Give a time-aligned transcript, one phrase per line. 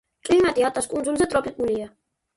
[0.29, 1.91] კლიმატი ატას კუნძულზე ტროპიკულია.